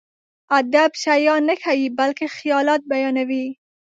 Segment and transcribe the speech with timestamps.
[0.57, 3.45] ادب شيان نه ښيي، بلکې خيالات بيانوي.